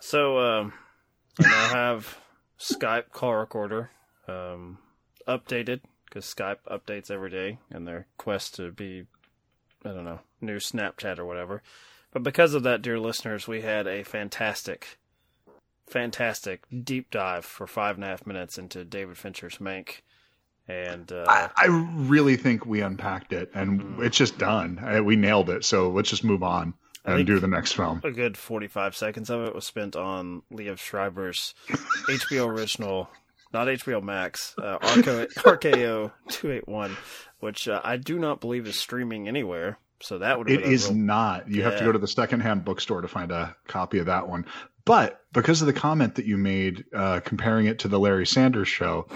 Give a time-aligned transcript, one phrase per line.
[0.00, 0.72] So um,
[1.38, 2.18] I have
[2.58, 3.90] Skype call recorder
[4.26, 4.78] um,
[5.28, 9.06] updated because Skype updates every day in their quest to be,
[9.84, 11.62] I don't know, new Snapchat or whatever.
[12.12, 14.98] But because of that, dear listeners, we had a fantastic,
[15.86, 20.00] fantastic deep dive for five and a half minutes into David Fincher's Mank.
[20.66, 24.80] And uh, I, I really think we unpacked it and it's just done.
[24.82, 25.64] I, we nailed it.
[25.64, 26.74] So let's just move on
[27.04, 28.00] and do the next film.
[28.04, 31.54] a good 45 seconds of it was spent on Liev Schreiber's
[32.08, 33.08] HBO original,
[33.52, 36.96] not HBO Max, uh, RKO, RKO 281,
[37.40, 39.78] which uh, I do not believe is streaming anywhere.
[40.02, 41.48] So that would It is real- not.
[41.50, 44.46] You have to go to the secondhand bookstore to find a copy of that one.
[44.86, 48.68] But because of the comment that you made uh, comparing it to the Larry Sanders
[48.68, 49.08] show,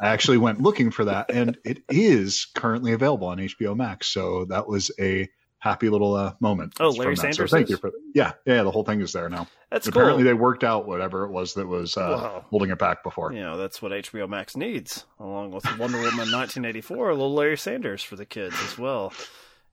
[0.00, 4.06] I actually went looking for that, and it is currently available on HBO Max.
[4.08, 5.28] So that was a
[5.60, 6.74] happy little uh, moment.
[6.80, 7.16] Oh, Larry.
[7.16, 8.62] Sanders So thank you for yeah, yeah.
[8.64, 9.46] The whole thing is there now.
[9.70, 10.30] That's Apparently, cool.
[10.30, 12.44] they worked out whatever it was that was uh, Wow.
[12.50, 13.32] holding it back before.
[13.32, 17.56] You know, that's what HBO Max needs, along with Wonder Woman 1984, a little Larry
[17.56, 19.12] Sanders for the kids as well.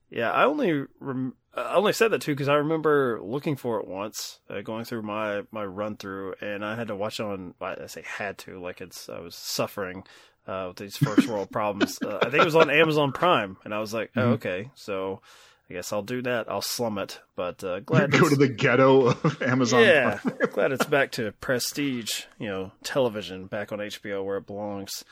[0.10, 3.88] Yeah, I only rem- I only said that too because I remember looking for it
[3.88, 7.56] once, uh, going through my my run through, and I had to watch it on.
[7.60, 10.04] I say had to, like it's I was suffering
[10.48, 12.00] uh, with these first world problems.
[12.02, 14.34] Uh, I think it was on Amazon Prime, and I was like, oh, Mhm.
[14.36, 15.22] okay, so
[15.70, 16.50] I guess I'll do that.
[16.50, 19.84] I'll slum it, but uh, glad to Go to the ghetto of Amazon.
[19.84, 20.20] yeah,
[20.54, 25.04] glad it's back to prestige, you know, television back on HBO where it belongs.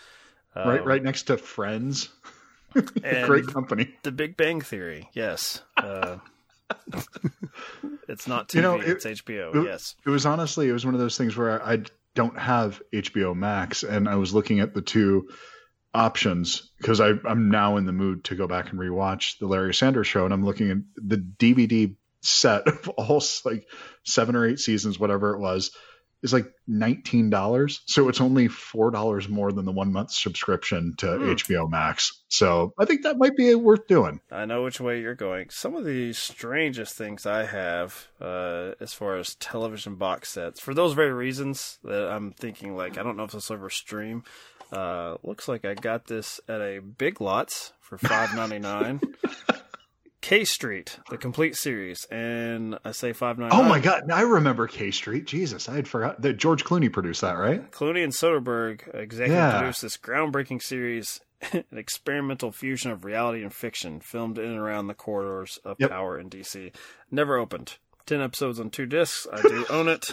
[0.55, 2.07] right, Um, right next to Friends.
[2.73, 3.93] Great company.
[4.03, 5.61] The Big Bang Theory, yes.
[5.77, 6.17] Uh,
[8.07, 9.55] it's not TV, You know, it- it's HBO.
[9.55, 9.95] it- yes.
[10.05, 11.83] It was honestly, it was one of those things where I
[12.15, 15.27] don't have HBO Max, and I was looking at the two
[15.95, 20.07] options because I'm now in the mood to go back and rewatch the Larry Sanders
[20.07, 23.67] Show, and I'm looking at the DVD set of all like
[24.03, 25.71] seven or eight seasons, whatever it was,
[26.21, 27.81] is like nineteen dollars.
[27.85, 31.23] So it's only four dollars more than the one month subscription to Hmm.
[31.31, 32.23] HBO Max.
[32.27, 34.19] So I think that might be worth doing.
[34.31, 35.49] I know which way you're going.
[35.51, 40.73] Some of the strangest things I have, uh, as far as television box sets, for
[40.73, 44.23] those very reasons that I'm thinking, like, I don't know if this will ever stream.
[44.71, 48.99] Uh, looks like I got this at a Big Lots for five ninety nine.
[50.21, 53.49] K Street, the complete series, and I say five nine.
[53.53, 55.25] Oh my god, I remember K Street.
[55.27, 57.69] Jesus, I had forgot that George Clooney produced that, right?
[57.71, 59.59] Clooney and Soderbergh executive Yeah.
[59.59, 61.21] produced this groundbreaking series,
[61.53, 65.91] an experimental fusion of reality and fiction, filmed in and around the corridors of Yep.
[65.91, 66.73] power in DC.
[67.11, 67.77] Never opened.
[68.07, 69.27] Ten episodes on two discs.
[69.31, 70.07] I do own it.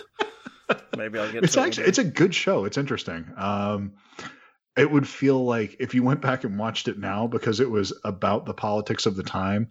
[0.97, 1.67] Maybe I'll get It's to it.
[1.69, 2.67] actually it's a good show.
[2.67, 3.33] It's interesting.
[3.39, 3.93] Um,
[4.77, 7.93] it would feel like if you went back and watched it now because it was
[8.05, 9.69] about the politics of the time,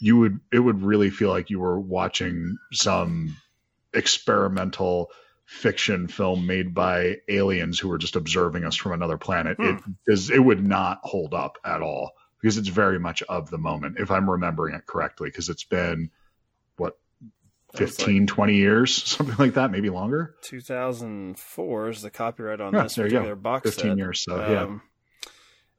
[0.00, 3.36] you would it would really feel like you were watching some
[3.94, 5.10] experimental
[5.46, 9.56] fiction film made by aliens who were just observing us from another planet.
[9.58, 9.76] Hmm.
[9.76, 13.58] It is it would not hold up at all because it's very much of the
[13.58, 16.10] moment if I'm remembering it correctly because it's been
[17.74, 20.34] 15, like 20 years, something like that, maybe longer.
[20.42, 23.40] 2004 is the copyright on yeah, this there particular you go.
[23.40, 23.98] box 15 set.
[23.98, 24.62] years, so yeah.
[24.62, 24.82] Um,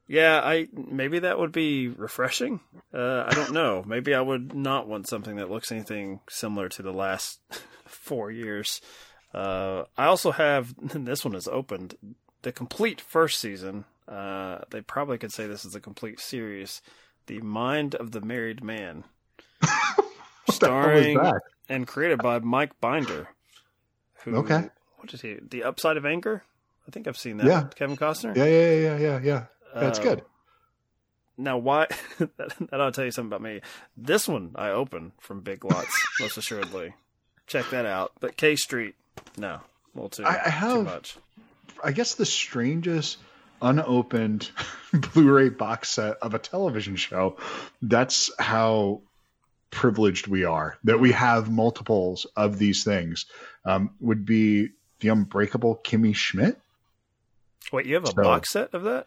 [0.06, 2.60] yeah, I maybe that would be refreshing.
[2.92, 3.82] Uh, I don't know.
[3.86, 7.40] maybe I would not want something that looks anything similar to the last
[7.86, 8.80] four years.
[9.32, 11.96] Uh, I also have this one is opened
[12.42, 13.84] the complete first season.
[14.06, 16.82] Uh, they probably could say this is a complete series.
[17.26, 19.04] The Mind of the Married Man
[20.50, 21.18] starring
[21.68, 23.28] and created by Mike Binder.
[24.24, 24.68] Who, Okay.
[24.98, 25.38] What is he?
[25.50, 26.42] The Upside of Anger.
[26.88, 27.46] I think I've seen that.
[27.46, 27.64] Yeah.
[27.74, 28.34] Kevin Costner.
[28.36, 29.44] Yeah, yeah, yeah, yeah, yeah.
[29.74, 30.22] That's Uh, good.
[31.36, 31.86] Now, why?
[32.18, 32.30] that,
[32.70, 33.60] that ought to tell you something about me.
[33.96, 36.94] This one I open from Big Lots, most assuredly.
[37.46, 38.12] Check that out.
[38.20, 38.94] But K Street,
[39.36, 39.60] no,
[39.94, 41.16] little too, I- I too have- much.
[41.82, 43.18] I guess the strangest
[43.60, 44.50] unopened
[44.92, 47.36] Blu-ray box set of a television show.
[47.82, 49.02] That's how
[49.70, 53.26] privileged we are that we have multiples of these things.
[53.64, 54.68] Um, would be
[55.00, 56.58] the Unbreakable Kimmy Schmidt.
[57.72, 59.06] Wait, you have a So- box set of that?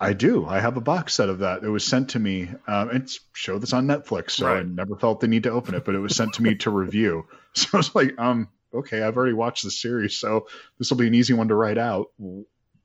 [0.00, 0.44] I do.
[0.44, 1.62] I have a box set of that.
[1.62, 2.50] It was sent to me.
[2.66, 5.84] Um, it's show that's on Netflix, so I never felt the need to open it,
[5.84, 7.26] but it was sent to me to review.
[7.54, 10.48] So I was like, um, okay, I've already watched the series, so
[10.78, 12.10] this will be an easy one to write out.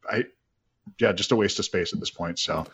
[0.07, 0.25] I,
[0.99, 2.37] yeah, just a waste of space at this point.
[2.37, 2.67] So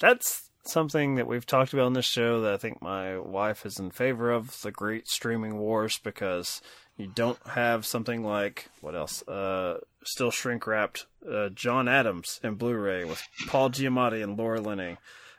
[0.00, 3.78] That's something that we've talked about on this show that I think my wife is
[3.78, 6.60] in favor of the great streaming wars because
[6.96, 9.26] you don't have something like what else?
[9.28, 14.96] Uh, still shrink wrapped uh, John Adams in Blu-ray with Paul Giamatti and Laura Linney.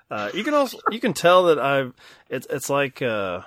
[0.09, 1.94] Uh, you can also you can tell that I've
[2.30, 3.41] it's it's like uh,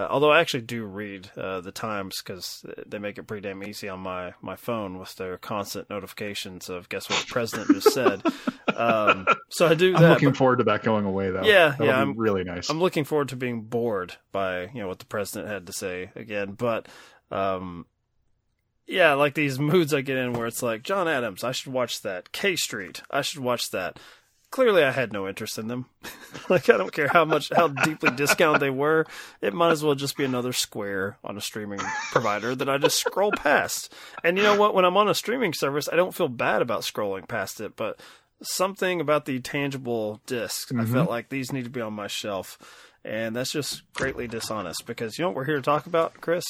[0.00, 3.62] Uh, although I actually do read uh, the Times because they make it pretty damn
[3.62, 7.92] easy on my, my phone with their constant notifications of guess what the president just
[7.92, 8.22] said.
[8.70, 9.94] Um, so I do.
[9.94, 11.42] I'm that, looking but- forward to that going away, though.
[11.42, 12.70] Yeah, That'll yeah, I'm- really nice.
[12.70, 16.10] I'm looking forward to being bored by you know what the president had to say
[16.14, 16.86] again, but
[17.30, 17.84] um,
[18.86, 22.00] yeah, like these moods I get in where it's like John Adams, I should watch
[22.02, 22.32] that.
[22.32, 23.98] K Street, I should watch that.
[24.50, 25.86] Clearly, I had no interest in them.
[26.48, 29.06] like I don't care how much how deeply discounted they were.
[29.40, 31.78] It might as well just be another square on a streaming
[32.10, 33.92] provider that I just scroll past.
[34.24, 34.74] And you know what?
[34.74, 38.00] When I'm on a streaming service, I don't feel bad about scrolling past it, but
[38.42, 40.92] something about the tangible discs, I mm-hmm.
[40.92, 42.58] felt like these need to be on my shelf.
[43.04, 46.44] And that's just greatly dishonest because you know what we're here to talk about, Chris?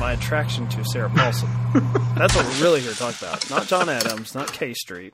[0.00, 1.48] My attraction to Sarah Paulson.
[2.16, 3.48] that's what we're really here to talk about.
[3.50, 5.12] Not John Adams, not K Street.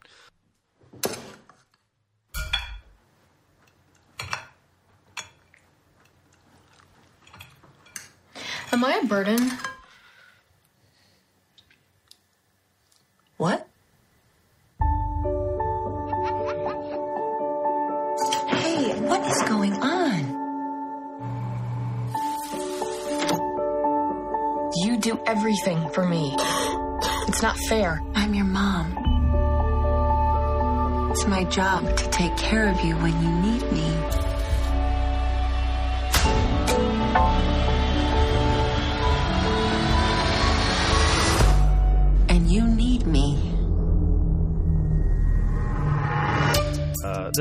[8.72, 9.52] Am I a burden?
[13.36, 13.69] What?
[18.48, 20.20] Hey, what is going on?
[24.76, 26.34] You do everything for me.
[27.28, 28.00] It's not fair.
[28.14, 28.96] I'm your mom.
[31.10, 33.71] It's my job to take care of you when you need me.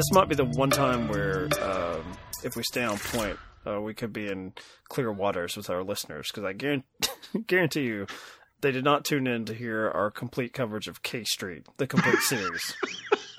[0.01, 2.01] This might be the one time where, um,
[2.43, 3.37] if we stay on point,
[3.67, 4.51] uh, we could be in
[4.89, 6.87] clear waters with our listeners because I guarantee,
[7.47, 8.07] guarantee you
[8.61, 12.17] they did not tune in to hear our complete coverage of K Street, the complete
[12.21, 12.75] series.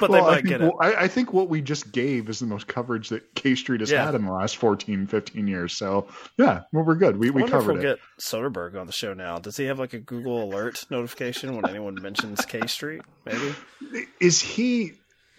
[0.00, 0.64] but they Well, I might think, get it.
[0.64, 3.80] well, I, I think what we just gave is the most coverage that K Street
[3.82, 4.04] has Yeah.
[4.06, 5.76] had in the last 14, 15 years.
[5.76, 6.08] So,
[6.38, 7.16] yeah, well, we're good.
[7.18, 7.82] We, we covered we'll it.
[7.82, 9.38] get Soderbergh on the show now.
[9.38, 13.02] Does he have like a Google alert notification when anyone mentions K Street?
[13.24, 13.54] Maybe.
[14.20, 14.94] Is he,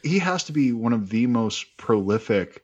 [0.05, 2.63] he has to be one of the most prolific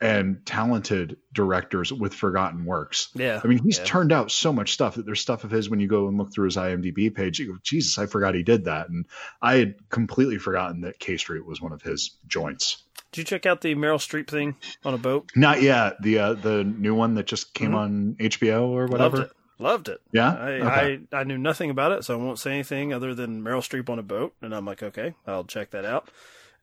[0.00, 3.08] and talented directors with forgotten works.
[3.14, 3.40] Yeah.
[3.42, 3.84] I mean, he's yeah.
[3.84, 6.34] turned out so much stuff that there's stuff of his when you go and look
[6.34, 8.88] through his IMDb page, you go, Jesus, I forgot he did that.
[8.88, 9.06] And
[9.40, 12.82] I had completely forgotten that K Street was one of his joints.
[13.12, 15.30] Did you check out the Meryl Streep thing on a boat?
[15.36, 16.02] Not yet.
[16.02, 17.76] The uh, the new one that just came Mhm.
[17.76, 19.18] on HBO or whatever.
[19.18, 19.36] Loved it.
[19.58, 20.00] Loved it.
[20.12, 20.32] Yeah.
[20.32, 21.00] I, Okay.
[21.12, 23.88] I I knew nothing about it, so I won't say anything other than Meryl Streep
[23.88, 26.08] on a boat, and I'm like, okay, I'll check that out.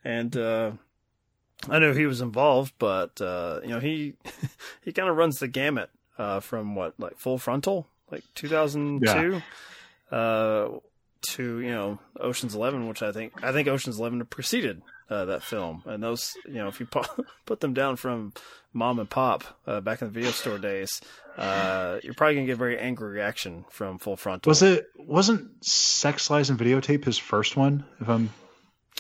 [0.04, 0.72] And uh,
[1.70, 4.14] I knew he was involved, but uh, you know, he
[4.84, 9.42] he kind of runs the gamut uh, from what like Full Frontal, like 2002,
[10.12, 10.70] uh,
[11.22, 15.44] to you know Ocean's Eleven, which I think I think Ocean's Eleven preceded uh, that
[15.44, 18.34] film, and those you know if you pu- put them down from
[18.72, 21.02] mom and pop uh, back in the video store days,
[21.38, 24.50] uh, you're probably gonna get a very angry reaction from Full Frontal.
[24.50, 27.84] Was it wasn't Sex Lies and Videotape his first one?
[28.00, 28.30] If I'm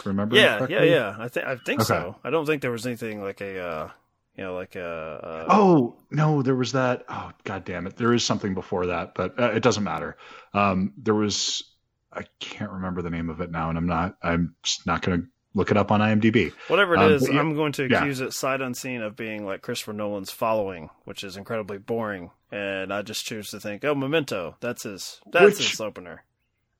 [0.05, 0.41] remembering.
[0.41, 1.15] Yeah, yeah, yeah.
[1.19, 1.87] I think I think Okay.
[1.87, 2.15] so.
[2.23, 3.89] I don't think there was anything like a uh,
[4.37, 4.85] you know like a.
[4.85, 7.05] Uh, Oh no, there was that.
[7.09, 7.97] Oh god damn it!
[7.97, 10.17] There is something before that, but uh, it doesn't matter.
[10.53, 11.63] Um, there was.
[12.11, 14.17] I can't remember the name of it now, and I'm not.
[14.23, 16.51] I'm just not going to look it up on IMDb.
[16.67, 17.99] Whatever it Um, is, yeah- I'm going to yeah.
[17.99, 22.31] accuse it sight unseen of being like Christopher Nolan's following, which is incredibly boring.
[22.51, 26.23] And I just choose to think, oh, Memento, that's his, that's Which- his opener.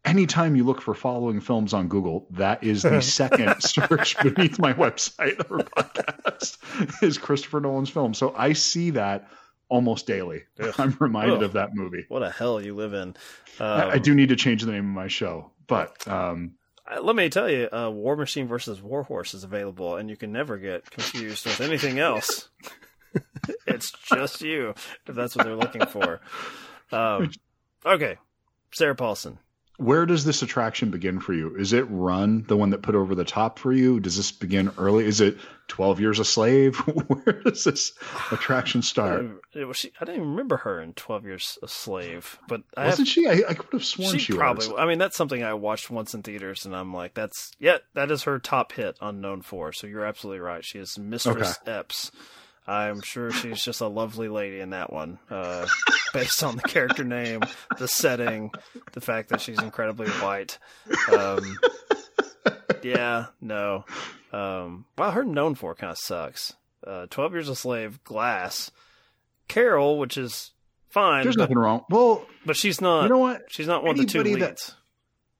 [0.10, 4.74] Anytime you look for following films on Google, that is the second search beneath my
[4.74, 8.14] website or podcast is Christopher Nolan's film.
[8.16, 9.28] So I see that
[9.70, 10.44] almost daily.
[10.60, 10.74] Ugh.
[10.80, 11.44] I'm reminded Ugh.
[11.44, 12.06] of that movie.
[12.08, 13.16] What a hell you live in.
[13.60, 16.56] I, Um, I do need to change the name of my show, but um,
[17.02, 20.58] Let me tell you, uh, War Machine versus Warhorse is available, and you can never
[20.58, 22.50] get confused with anything else.
[23.68, 24.70] it's just you,
[25.06, 26.20] if that's what they're looking for.
[26.92, 27.30] Um,
[27.86, 28.18] okay,
[28.72, 29.38] Sarah Paulson.
[29.80, 31.56] Where does this attraction begin for you?
[31.56, 34.02] Is it Run, the one that put over the top for you?
[34.02, 35.06] Does this begin early?
[35.06, 35.38] Is it
[35.70, 36.76] 12 Years a Slave?
[37.08, 37.94] where does this
[38.30, 39.26] attraction start?
[39.56, 42.92] Was she, I didn't even remember her in Twelve Years a Slave, but I have
[42.92, 43.26] Wasn't she?
[43.26, 44.68] I, I could have sworn she, she, probably.
[44.68, 44.78] was.
[44.78, 48.12] I mean, that's something I watched once in theaters, and I'm like, that's yeah, that
[48.12, 49.72] is her top hit unknown for.
[49.72, 50.66] So you're absolutely right.
[50.66, 52.12] She is Mistress Epps.
[52.70, 55.66] I'm sure she's just a lovely lady in that one, uh,
[56.14, 57.42] based on the character name,
[57.78, 58.52] the setting,
[58.94, 60.60] the fact that she's incredibly white.
[61.12, 61.58] Um,
[62.84, 63.86] yeah, no.
[64.32, 66.54] Um, wow, her known for kind of sucks.
[66.86, 68.72] Uh, Twelve Years a Slave, Glass,
[69.48, 70.52] Carol, which is
[70.90, 71.84] fine, There's but, nothing wrong.
[71.90, 73.04] Well, but she's not.
[73.04, 73.44] you know what?
[73.50, 74.76] She's not one of the two Anybody that- leads.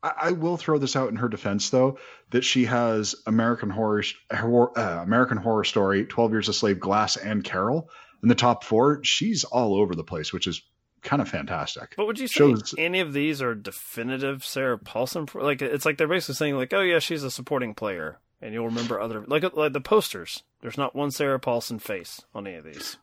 [0.02, 1.98] I, I will throw this out in her defense, though,
[2.32, 7.44] that she has American Horror, uh, American Horror Story, Twelve Years a Slave, Glass, and
[7.44, 7.90] Carol
[8.24, 9.04] in the top four.
[9.04, 10.62] She's all over the place, which is
[11.02, 11.94] kind of fantastic.
[11.96, 15.28] But would you say Shows- any of these are definitive Sarah Paulson?
[15.34, 18.66] Like it's like they're basically saying like, oh yeah, she's a supporting player, and you'll
[18.68, 20.44] remember other like like the posters.
[20.62, 22.98] There's not one Sarah Paulson face on any of these.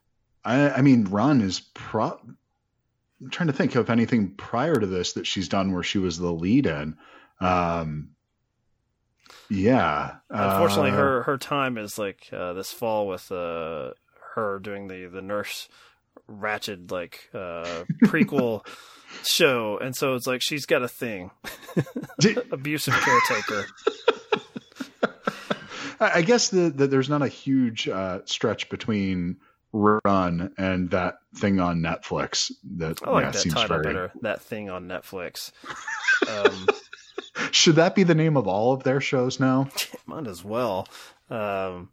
[0.44, 2.20] I, I mean, Run is pro.
[3.20, 6.18] I'm trying to think of anything prior to this that she's done where she was
[6.18, 6.96] the lead in.
[7.40, 8.10] Um,
[9.48, 10.16] yeah.
[10.28, 13.90] Unfortunately, uh, her her time is like uh, this fall with uh,
[14.34, 15.68] her doing the the nurse
[16.28, 18.66] Ratched like uh, prequel
[19.24, 21.30] show, and so it's like she's got a thing,
[22.18, 23.66] Di- abusive caretaker.
[26.00, 29.36] I I guess that the, there's not a huge uh, stretch between
[29.72, 32.50] Run and that thing on Netflix.
[32.76, 33.82] That, I like yeah, that seems title very.
[33.84, 34.12] better.
[34.22, 35.52] That thing on Netflix.
[36.30, 36.66] Um,
[37.50, 39.68] Should that be the name of all of their shows now?
[40.06, 40.88] might as well.
[41.28, 41.90] Um,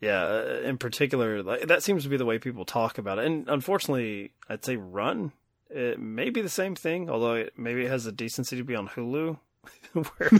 [0.00, 3.24] yeah, uh, in particular, like, that seems to be the way people talk about it.
[3.24, 5.32] And unfortunately, I'd say Run.
[5.70, 8.76] It may be the same thing, although it, maybe it has the decency to be
[8.76, 9.38] on Hulu,
[9.92, 10.30] where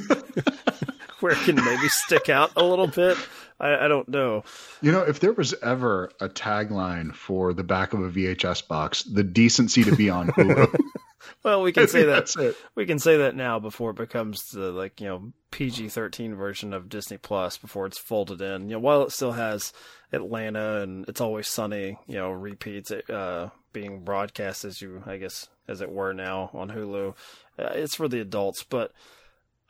[1.20, 3.16] where it can maybe stick out a little bit.
[3.58, 4.44] I, I don't know.
[4.82, 9.02] You know, if there was ever a tagline for the back of a VHS box,
[9.02, 10.74] the decency to be on Hulu.
[11.42, 12.56] Well, we can say that That's it.
[12.74, 16.72] we can say that now before it becomes the like you know PG thirteen version
[16.72, 18.68] of Disney Plus before it's folded in.
[18.68, 19.72] You know, while it still has
[20.12, 25.48] Atlanta and It's Always Sunny, you know, repeats uh, being broadcast as you I guess
[25.68, 27.14] as it were now on Hulu.
[27.58, 28.92] Uh, it's for the adults, but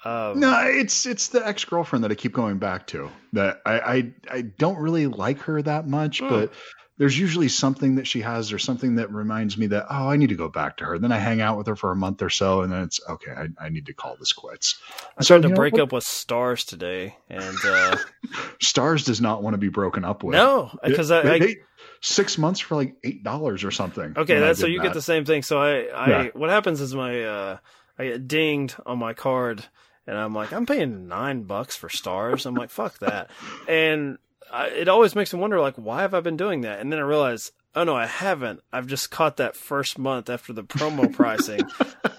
[0.05, 3.11] um, No, it's it's the ex girlfriend that I keep going back to.
[3.33, 6.29] That I I, I don't really like her that much, Hmm.
[6.29, 6.53] but
[6.99, 10.31] there's usually something that she has or something that reminds me that oh I need
[10.31, 10.99] to go back to her.
[10.99, 13.33] Then I hang out with her for a month or so, and then it's okay.
[13.33, 14.81] I, I need to call this quits.
[15.19, 17.97] I So, tried to you know, break what- up with Starz today, and uh,
[18.63, 20.35] Starz does not want to be broken up with.
[20.35, 21.57] no, because I, I
[22.01, 24.15] six months for like eight dollars or something.
[24.17, 24.85] Okay, that's so you that.
[24.89, 25.43] get the same thing.
[25.43, 26.29] So I, I Yeah.
[26.35, 27.57] what happens is my uh
[27.99, 29.65] I get dinged on my card
[30.07, 32.47] and I'm like, I'm paying nine bucks for Starz.
[32.47, 33.31] I'm like, fuck that.
[33.69, 34.19] And
[34.53, 36.81] I, it always makes me wonder, like, why have I been doing that?
[36.81, 38.61] And then I realize, oh no, I haven't.
[38.73, 41.61] I've just caught that first month after the promo pricing.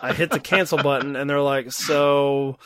[0.01, 2.57] I hit the cancel button and they're like, so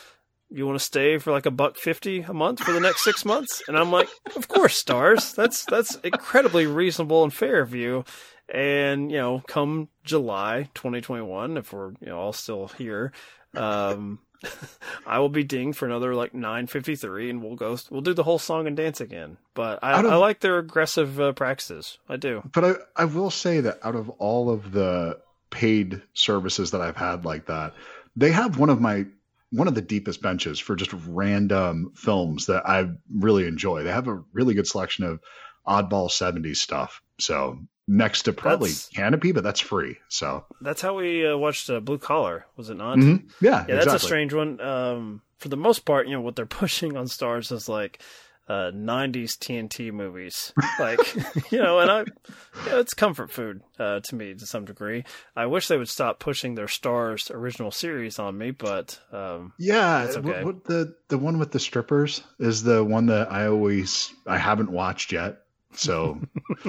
[0.50, 3.24] you want to stay for like a buck fifty a month for the next six
[3.24, 3.62] months?
[3.66, 5.34] And I'm like, of course, Starz.
[5.34, 8.04] That's that's incredibly reasonable and fair of you.
[8.48, 13.12] And you know, come July 2021, if we're you know all still here,
[13.54, 14.18] um,
[15.06, 17.76] I will be dinged for another like 953, and we'll go.
[17.90, 19.38] We'll do the whole song and dance again.
[19.54, 21.98] But I, I like their aggressive uh, practices.
[22.08, 22.42] I do.
[22.52, 25.18] But I, I will say that out of all of the
[25.50, 27.74] paid services that I've had like that,
[28.16, 29.06] they have one of my
[29.50, 33.82] one of the deepest benches for just random films that I really enjoy.
[33.82, 35.20] They have a really good selection of
[35.66, 37.02] oddball 70s stuff.
[37.22, 39.98] So next to probably That's- Kanopy, but that's free.
[40.08, 42.46] So That's how we uh, watched uh, Blue Collar.
[42.56, 42.98] Was it not?
[42.98, 43.30] mhm.
[43.40, 44.60] yeah, Yeah, that's a strange one.
[44.60, 48.00] Um, for the most part, you know, what they're pushing on Starz is like
[48.48, 50.52] uh, 90s TNT movies.
[50.78, 50.98] Like,
[51.52, 55.04] you know, and I, you know, it's comfort food uh, to me to some degree.
[55.36, 60.04] I wish they would stop pushing their Starz original series on me, but um, Yeah,
[60.04, 64.12] That's what- what the the one with the strippers is the one that I always
[64.26, 65.41] I haven't watched yet.
[65.74, 66.20] So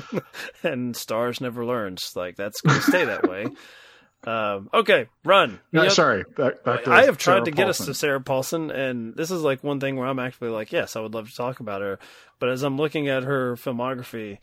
[0.63, 2.15] and Starz never learns.
[2.15, 3.47] Like, that's going to stay that way.
[4.25, 5.59] Um, okay, run.
[5.73, 8.71] no, know, sorry, back, back I have tried Sarah to get us to Sarah Paulson,
[8.71, 11.35] and this is like one thing where I'm actually like, yes, I would love to
[11.35, 11.99] talk about her.
[12.39, 14.37] But as I'm looking at her filmography,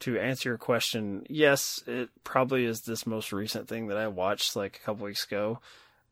[0.00, 4.56] to answer your question, yes, it probably is this most recent thing that I watched
[4.56, 5.60] like a couple weeks ago,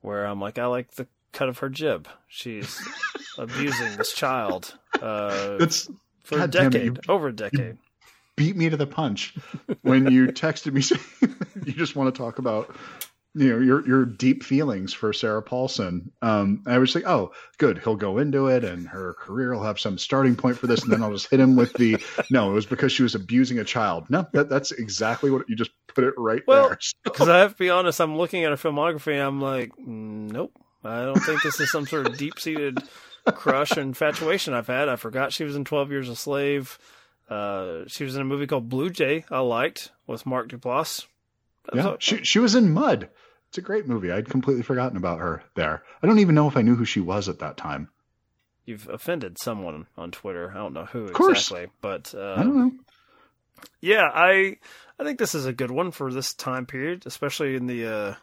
[0.02, 2.06] where I'm like, I like the cut of her jib.
[2.28, 2.78] She's
[3.38, 5.88] abusing this child uh, It's
[6.24, 7.78] for a God it, decade, you- over a decade.
[8.36, 9.34] Beat me to the punch
[9.82, 11.00] when you texted me saying
[11.64, 12.74] you just want to talk about
[13.34, 16.12] you know your your deep feelings for Sarah Paulson.
[16.22, 19.80] Um, I was like, oh, good, he'll go into it, and her career will have
[19.80, 21.96] some starting point for this, and then I'll just hit him with the
[22.30, 22.50] no.
[22.50, 24.08] It was because she was abusing a child.
[24.08, 26.78] No, that, that's exactly what you just put it right Well, there.
[27.02, 30.30] Because I have to be honest, I'm looking at her filmography and I'm like, "Mm,
[30.30, 30.52] nope.
[30.84, 32.78] I don't think this is some sort of deep seated
[33.32, 34.88] crush and infatuation I've had.
[34.88, 36.78] I forgot she was in 12 Years a Slave.
[37.28, 41.06] Uh, she was in a movie called Blue Jay I liked with Mark Duplass.
[41.72, 43.08] Yeah, she she was in Mud.
[43.48, 44.10] It's a great movie.
[44.10, 45.82] I'd completely forgotten about her there.
[46.02, 47.88] I don't even know if I knew who she was at that time.
[48.66, 50.50] You've offended someone on Twitter.
[50.50, 52.72] I don't know who exactly, but uh, I don't know.
[53.80, 54.56] yeah, I
[54.98, 58.14] I think this is a good one for this time period, especially in the uh,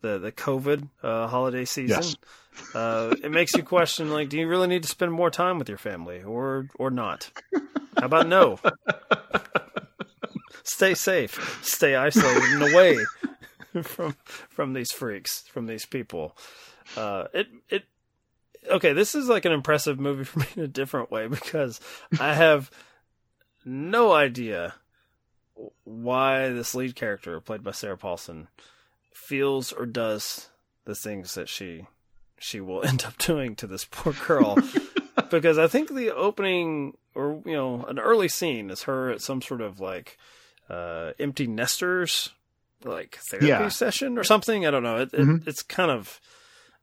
[0.00, 2.02] the the COVID uh, holiday season.
[2.02, 2.16] Yes.
[2.74, 5.68] Uh, it makes you question like, do you really need to spend more time with
[5.68, 7.30] your family, or or not?
[7.98, 8.58] How about no?
[10.64, 12.96] Stay safe, stay isolated and away
[13.82, 14.16] from
[14.48, 16.36] from these freaks, from these people.
[16.96, 17.84] Uh, it it
[18.70, 18.92] okay.
[18.92, 21.80] This is like an impressive movie for me in a different way because
[22.18, 22.70] I have
[23.64, 24.74] no idea
[25.84, 28.48] why this lead character, played by Sarah Paulson,
[29.30, 30.48] feels or does
[30.84, 31.86] the things that she
[32.38, 34.58] she will end up doing to this poor girl.
[35.30, 39.40] because I think the opening or you know an early scene is her at some
[39.40, 40.18] sort of like
[40.68, 42.30] uh, empty nesters
[42.84, 43.68] like therapy Yeah.
[43.68, 44.66] session or something.
[44.66, 44.96] I don't know.
[45.02, 45.46] It, it Mhm.
[45.46, 46.20] it's kind of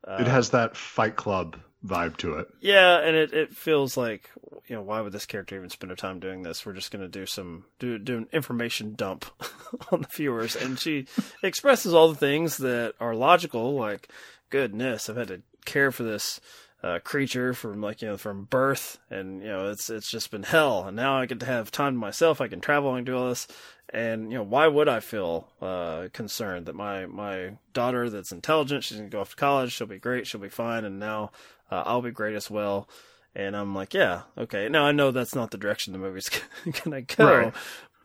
[0.07, 2.47] uh, it has that Fight Club vibe to it.
[2.59, 4.29] yeah, and it, it feels like
[4.67, 6.65] you know why would this character even spend her time doing this?
[6.65, 9.25] We're just going to do some do do an information dump
[9.91, 11.07] on the viewers, and she
[11.43, 14.09] expresses all the things that are logical, like
[14.49, 16.39] goodness, I've had to care for this
[16.83, 20.43] uh, creature from like you know from birth, and you know it's it's just been
[20.43, 22.39] hell, and now I get to have time to myself.
[22.41, 23.47] I can travel, and do all this.
[23.93, 28.83] And you know why would I feel uh, concerned that my my daughter that's intelligent
[28.83, 31.31] she's gonna go off to college she'll be great she'll be fine and now
[31.71, 32.89] uh, I'll be great as well.
[33.33, 34.67] And I'm like, yeah, okay.
[34.67, 36.29] Now I know that's not the direction the movie's
[36.83, 37.53] gonna go, Right.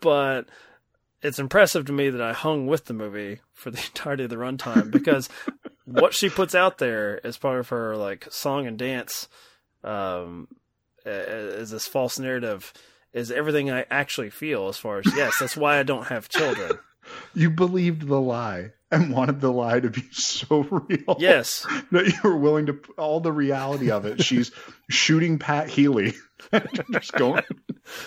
[0.00, 0.46] but
[1.20, 4.36] it's impressive to me that I hung with the movie for the entirety of the
[4.36, 5.28] runtime because
[5.84, 9.28] what she puts out there as part of her like song and dance,
[9.84, 10.48] um,
[11.04, 12.72] as this false narrative
[13.12, 16.72] is everything I actually feel as far as yes, that's why I don't have children.
[17.34, 21.16] You believed the lie and wanted the lie to be so real.
[21.18, 24.22] Yes, that you were willing to all the reality of it.
[24.22, 24.52] She's
[24.88, 26.14] shooting Pat Healy,
[26.92, 27.42] just going.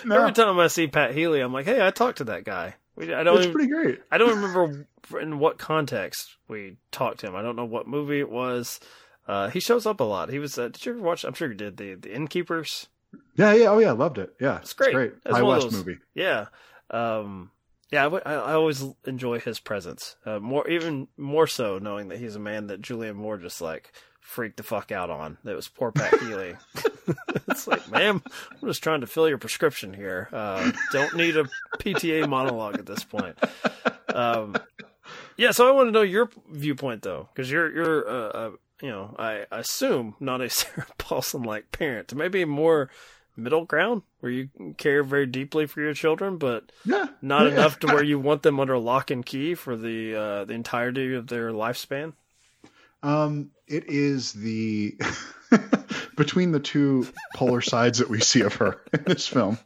[0.04, 2.76] No, every time I see Pat Healy, I'm like, hey, I talked to that guy.
[2.96, 4.00] We, I don't it's even, pretty great.
[4.10, 4.86] I don't remember
[5.20, 7.36] in what context we talked to him.
[7.36, 8.80] I don't know what movie it was.
[9.28, 10.30] Uh, he shows up a lot.
[10.30, 10.58] He was.
[10.58, 11.24] Uh, did you ever watch?
[11.24, 11.76] I'm sure you did.
[11.76, 12.88] The the Innkeepers.
[13.34, 14.34] Yeah, yeah, oh yeah, loved it.
[14.40, 14.94] Yeah, It's great.
[14.94, 15.98] It's It's Ti West movie.
[16.14, 16.46] Yeah.
[16.90, 17.50] Um,
[17.90, 18.06] yeah.
[18.06, 20.16] I, I, always enjoy his presence.
[20.24, 23.92] Uh, more even more so knowing that he's a man that Julianne Moore just like
[24.26, 25.38] freaked the fuck out on.
[25.44, 26.56] That was poor Pat Healy.
[27.48, 28.20] it's like, ma'am,
[28.60, 30.28] I'm just trying to fill your prescription here.
[30.32, 31.44] Uh, don't need a
[31.78, 33.38] PTA monologue at this point.
[34.12, 34.56] Um,
[35.36, 38.50] yeah, so I want to know your viewpoint though, because you're you're uh, uh,
[38.82, 42.90] you know I assume not a Sarah Paulson like parent, maybe more
[43.36, 47.52] middle ground where you care very deeply for your children, but Yeah, not yeah.
[47.52, 51.14] enough to where you want them under lock and key for the uh, the entirety
[51.14, 52.14] of their lifespan.
[53.02, 54.96] Um, it is the
[56.16, 59.58] between the two polar sides that we see of her in this film,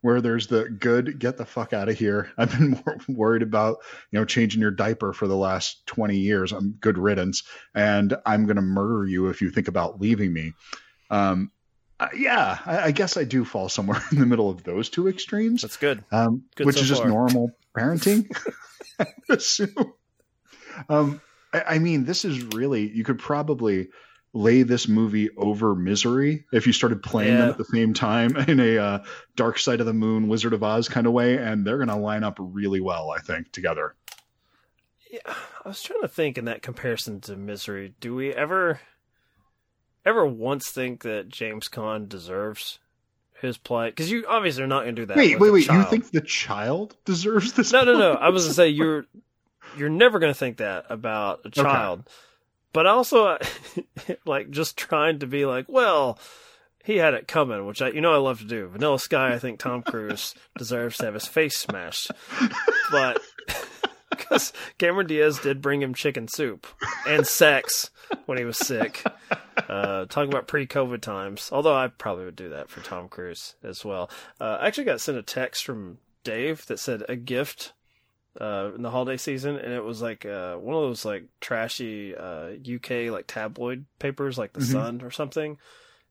[0.00, 2.30] where there's the good, get the fuck out of here.
[2.36, 3.78] I've been more worried about
[4.10, 6.52] you know changing your diaper for the last twenty years.
[6.52, 7.42] I'm good riddance,
[7.74, 10.52] and I'm gonna murder you if you think about leaving me.
[11.10, 11.50] Um,
[11.98, 15.08] uh, yeah, I, I guess I do fall somewhere in the middle of those two
[15.08, 16.04] extremes That's good.
[16.12, 17.10] um, Good which so is just far.
[17.10, 18.26] normal parenting.
[18.98, 19.94] I assume.
[20.88, 21.20] Um,
[21.56, 23.88] I, I mean, this is really you could probably
[24.32, 28.60] lay this movie over Misery if you started playing them at the same time in
[28.60, 28.98] a uh,
[29.34, 31.96] Dark Side of the Moon, Wizard of Oz kind of way, and they're going to
[31.96, 33.94] line up really well, I think, together.
[35.10, 37.94] Yeah, I was trying to think in that comparison to Misery.
[38.00, 38.80] Do we ever,
[40.04, 42.78] ever once think that James Caan deserves
[43.40, 43.94] his plight?
[43.96, 45.16] Because you obviously are not going to do that.
[45.16, 45.68] wait, wait, wait!
[45.68, 47.72] You think the child deserves this?
[47.72, 48.12] No, no, no.
[48.20, 49.06] I was gonna say you're
[49.76, 52.08] you're never gonna think that about a child.
[52.72, 53.38] But also,
[54.26, 56.18] like just trying to be like, well,
[56.84, 58.68] he had it coming, which I you know I love to do.
[58.68, 62.10] Vanilla Sky, I think Tom Cruise deserves to have his face smashed,
[62.90, 63.20] but
[64.10, 66.66] because Cameron Diaz did bring him chicken soup
[67.06, 67.90] and sex
[68.26, 69.02] when he was sick.
[69.68, 73.84] Uh, talking about pre-COVID times, although I probably would do that for Tom Cruise as
[73.84, 74.10] well.
[74.40, 77.72] Uh, I actually got sent a text from Dave that said a gift
[78.40, 82.14] uh, in the holiday season, and it was like uh, one of those like trashy
[82.14, 84.72] uh, UK like tabloid papers, like the Mhm.
[84.72, 85.58] Sun or something.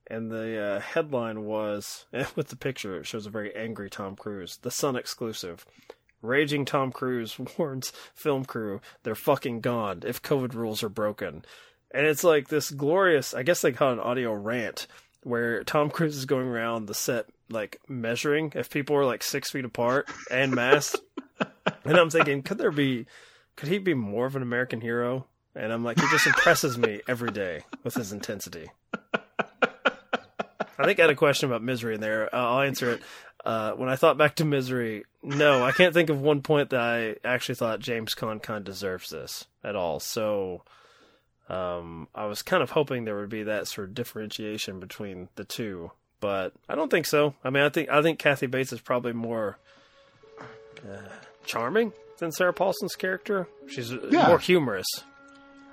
[0.08, 2.98] And the uh, headline was with the picture.
[3.00, 5.66] It shows a very angry Tom Cruise, the Sun exclusive.
[6.22, 11.44] Raging Tom Cruise warns film crew they're fucking gone if COVID rules are broken.
[11.92, 14.88] And it's like this glorious, I guess they call it an audio rant,
[15.24, 19.50] where Tom Cruise is going around the set, like measuring if people are like six
[19.52, 21.00] feet apart and masked.
[21.86, 23.06] and I'm thinking, could there be,
[23.56, 25.28] could he be more of an American hero?
[25.56, 28.70] And I'm like, he just impresses me every day with his intensity.
[30.78, 32.34] I think I had a question about misery in there.
[32.36, 33.02] Uh, I'll answer it.
[33.46, 36.80] uh, when I thought back to Misery, no, I can't think of one point that
[36.80, 38.16] I actually thought James
[38.58, 40.00] of deserves this at all.
[40.00, 40.64] So,
[41.48, 45.44] um, I was kind of hoping there would be that sort of differentiation between the
[45.44, 47.36] two, but I don't think so.
[47.44, 49.60] I mean, I think I think Kathy Bates is probably more
[50.90, 50.98] uh,
[51.46, 53.48] charming than Sarah Paulson's character.
[53.68, 54.28] She's uh, Yeah.
[54.28, 54.88] more humorous.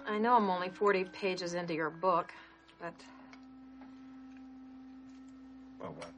[0.06, 2.32] I know I'm only 40 pages into your book,
[2.80, 2.92] but
[5.80, 6.10] Well, what?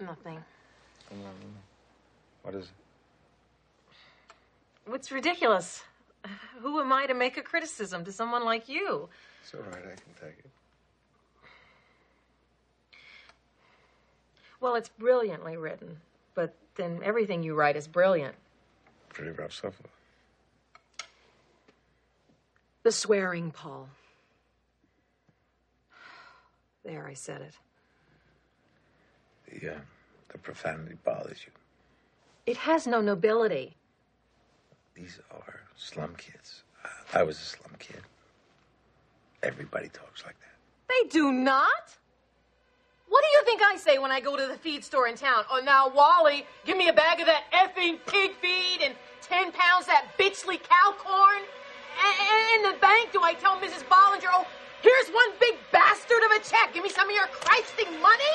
[0.00, 0.42] nothing.
[2.42, 2.70] What is it?
[4.94, 5.82] It's ridiculous.
[6.60, 9.08] Who am I to make a criticism to someone like you?
[9.42, 9.78] It's all right.
[9.82, 10.50] I can take it.
[14.60, 15.96] Well, it's brilliantly written,
[16.34, 18.34] but then everything you write is brilliant.
[19.08, 19.74] Pretty rough stuff.
[22.82, 23.88] The swearing, Paul.
[26.84, 27.54] There, I said it.
[29.46, 29.78] The uh,
[30.28, 31.52] the profanity bothers you.
[32.46, 33.76] It has no nobility.
[34.94, 36.62] These are slum kids.
[37.12, 38.00] I was a slum kid.
[39.42, 40.54] Everybody talks like that.
[40.88, 41.96] They do not.
[43.10, 45.42] What do you think I say when I go to the feed store in town?
[45.50, 49.86] Oh, now, Wally, give me a bag of that effing pig feed and 10 pounds
[49.86, 51.42] that bitchly cow corn.
[51.98, 53.82] And in the bank, do I tell Mrs.
[53.90, 54.46] Bollinger, oh,
[54.80, 56.72] here's one big bastard of a check.
[56.72, 58.34] Give me some of your Christing money?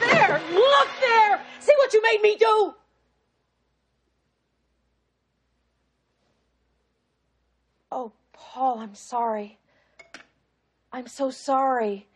[0.00, 1.40] There, look there.
[1.60, 2.74] See what you made me do?
[7.92, 9.60] Oh, Paul, I'm sorry.
[10.92, 12.07] I'm so sorry.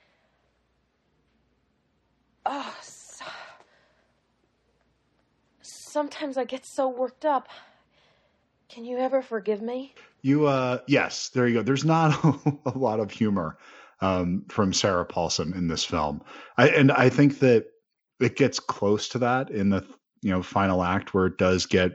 [2.44, 3.24] Oh, so...
[5.60, 7.48] sometimes I get so worked up.
[8.68, 9.94] Can you ever forgive me?
[10.22, 11.62] You, uh, yes, there you go.
[11.62, 12.18] There's not
[12.66, 13.58] a lot of humor
[14.00, 16.22] um, from Sarah Paulson in this film,
[16.56, 17.66] I, and I think that
[18.20, 19.84] it gets close to that in the
[20.22, 21.92] you know final act where it does get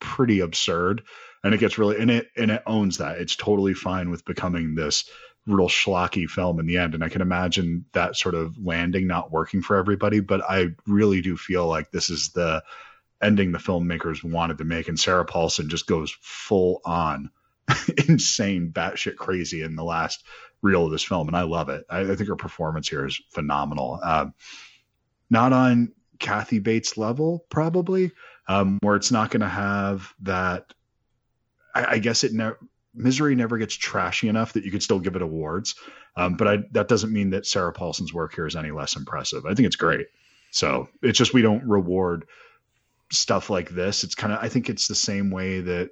[0.00, 1.02] pretty absurd,
[1.44, 3.18] and it gets really and it and it owns that.
[3.18, 5.08] It's totally fine with becoming this
[5.46, 9.32] real schlocky film in the end, and I can imagine that sort of landing not
[9.32, 10.20] working for everybody.
[10.20, 12.62] But I really do feel like this is the
[13.22, 17.30] ending the filmmakers wanted to make, and Sarah Paulson just goes full on
[18.08, 20.24] insane, batshit crazy in the last
[20.62, 21.84] reel of this film, and I love it.
[21.90, 24.00] I, I think her performance here is phenomenal.
[24.02, 24.34] Um,
[25.28, 28.12] not on Kathy Bates level, probably,
[28.46, 30.72] um, where it's not going to have that.
[31.74, 32.58] I, I guess it never.
[32.94, 35.74] Misery never gets trashy enough that you could still give it awards,
[36.16, 39.46] um, but I, that doesn't mean that Sarah Paulson's work here is any less impressive.
[39.46, 40.06] I think it's great.
[40.50, 42.26] So it's just we don't reward
[43.10, 44.04] stuff like this.
[44.04, 45.90] It's kind of I think it's the same way that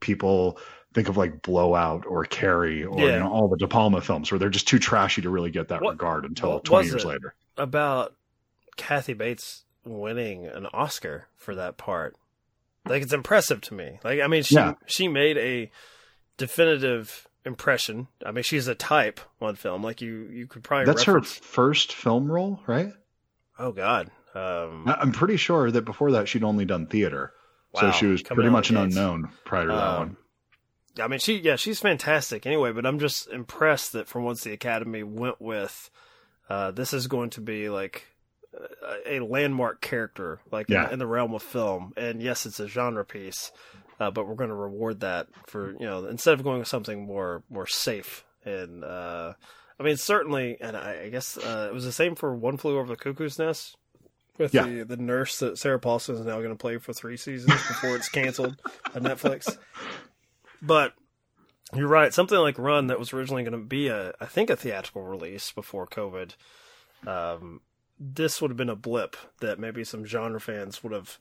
[0.00, 0.58] people
[0.92, 3.14] think of like Blowout or Carrie or Yeah.
[3.14, 5.68] you know all the De Palma films where they're just too trashy to really get
[5.68, 7.34] that What- regard until what 20 was years later.
[7.56, 8.14] about
[8.76, 12.16] Kathy Bates winning an Oscar for that part.
[12.86, 13.98] Like it's impressive to me.
[14.04, 14.74] Like I mean she Yeah.
[14.86, 15.70] she made a
[16.36, 18.08] definitive impression.
[18.24, 19.82] I mean she's a type on film.
[19.82, 22.90] Like you you could probably That's her first film role, right?
[23.58, 24.10] Oh god.
[24.34, 27.32] Um I'm pretty sure that before that she'd only done theater.
[27.72, 28.96] wow, So she was pretty much an gates.
[28.96, 30.16] unknown prior to that Um, one.
[31.00, 32.72] I mean, she yeah, she's fantastic anyway.
[32.72, 35.90] But I'm just impressed that for once the Academy went with
[36.48, 38.04] uh, this is going to be like
[39.06, 40.86] a, a landmark character, like Yeah.
[40.86, 41.92] in, in the realm of film.
[41.96, 43.50] And yes, it's a genre piece,
[44.00, 47.06] uh, but we're going to reward that for you know instead of going with something
[47.06, 48.24] more more safe.
[48.44, 49.32] And uh,
[49.80, 52.78] I mean, certainly, and I, I guess uh, it was the same for One Flew
[52.78, 53.76] Over the Cuckoo's Nest.
[54.36, 54.64] With Yeah.
[54.64, 57.94] the, the nurse that Sarah Paulson is now going to play for three seasons before
[57.96, 58.60] it's canceled
[58.94, 59.56] on Netflix.
[60.60, 60.92] But
[61.74, 62.12] you're right.
[62.12, 65.52] Something like Run that was originally going to be a, I think, a theatrical release
[65.52, 66.32] before COVID.
[67.06, 67.60] Um,
[67.98, 71.18] this would have been a blip that maybe some genre fans would have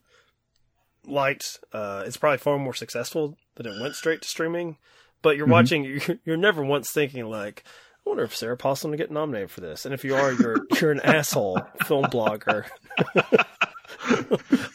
[1.06, 1.60] liked.
[1.72, 4.78] Uh, it's probably far more successful that it went straight to streaming.
[5.22, 5.52] But you're Mhm.
[5.52, 5.84] watching.
[5.86, 7.64] You're, you're never once thinking like,
[8.06, 9.86] I wonder if Sarah Paulson will get nominated for this.
[9.86, 12.66] And if you are, you're you're an asshole film blogger.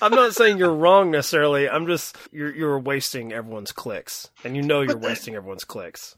[0.00, 1.68] I'm not saying you're wrong necessarily.
[1.68, 5.64] I'm just you're you're wasting everyone's clicks, and you know you're But that- wasting everyone's
[5.64, 6.14] clicks.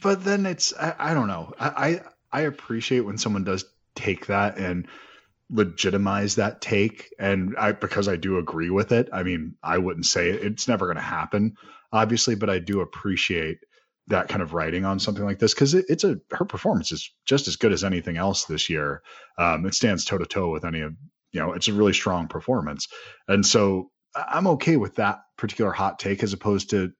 [0.00, 1.52] but then it's I, I don't know.
[1.58, 2.00] I,
[2.32, 4.86] I I appreciate when someone does take that and
[5.50, 9.08] legitimize that take, and I because I do agree with it.
[9.12, 11.56] I mean, I wouldn't say it, it's never going to happen,
[11.92, 13.58] obviously, but I do appreciate
[14.08, 17.12] that kind of writing on something like this because it, it's a her performance is
[17.24, 19.02] just as good as anything else this year.
[19.38, 20.94] Um, it stands toe to toe with any of
[21.32, 21.52] you know.
[21.52, 22.88] It's a really strong performance,
[23.28, 26.92] and so I'm okay with that particular hot take as opposed to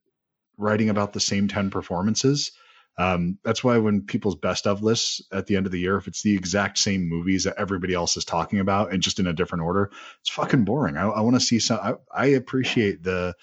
[0.58, 2.52] writing about the same 10 performances
[2.98, 6.06] Um, that's why when people's best of lists at the end of the year, if
[6.08, 9.32] it's the exact same movies that everybody else is talking about and just in a
[9.34, 10.96] different order, it's fucking boring.
[10.96, 11.78] I, I want to see some.
[11.82, 13.34] I, I appreciate the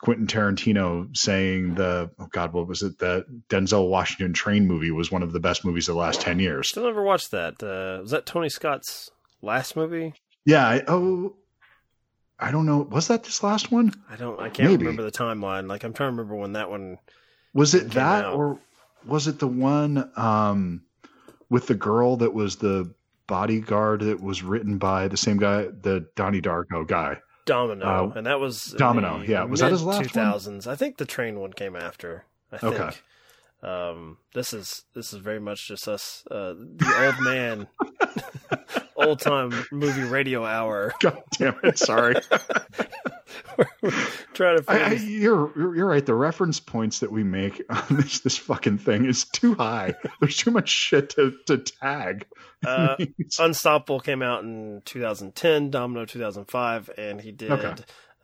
[0.00, 2.98] Quentin Tarantino saying the oh god, what was it?
[2.98, 6.38] The Denzel Washington train movie was one of the best movies of the last ten
[6.38, 6.68] years.
[6.68, 7.62] Still never watched that.
[7.62, 9.10] Uh, was that Tony Scott's
[9.42, 10.14] last movie?
[10.44, 10.66] Yeah.
[10.66, 11.36] I, oh,
[12.38, 12.78] I don't know.
[12.78, 13.92] Was that this last one?
[14.10, 14.38] I don't.
[14.38, 14.84] I can't Maybe.
[14.84, 15.68] remember the timeline.
[15.68, 16.98] Like I'm trying to remember when that one.
[17.54, 18.34] Was it that out.
[18.34, 18.58] or
[19.04, 20.82] was it the one um,
[21.50, 22.92] with the girl that was the
[23.26, 27.18] bodyguard that was written by the same guy, the Donnie Darko guy?
[27.44, 29.44] Domino, Uh, and that was Domino, yeah.
[29.44, 30.04] Was that his last one?
[30.04, 30.66] Two thousands.
[30.66, 32.24] I think the train one came after.
[32.50, 32.74] I think.
[32.74, 32.96] Okay.
[33.62, 37.68] Um, this is this is very much just us, uh, the old man,
[38.96, 40.92] old time movie radio hour.
[41.00, 41.78] God damn it!
[41.78, 42.14] Sorry.
[44.34, 46.04] trying to I, I, you're you're right.
[46.04, 49.94] The reference points that we make on this this fucking thing is too high.
[50.20, 52.26] There's too much shit to to tag.
[52.66, 52.96] uh,
[53.38, 57.74] Unstoppable came out in 2010, Domino 2005, and he did Okay.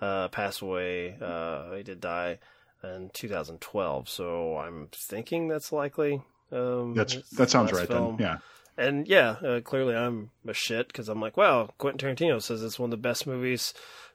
[0.01, 1.17] uh, pass away.
[1.21, 2.39] Uh, he did die
[2.83, 4.09] in 2012.
[4.09, 6.23] So I'm thinking that's likely.
[6.51, 8.19] Um, That's that sounds right film.
[8.19, 8.27] then.
[8.27, 8.39] Yeah.
[8.77, 12.79] And yeah, uh, clearly I'm a shit because I'm like, wow, Quentin Tarantino says it's
[12.79, 13.75] one of the best movies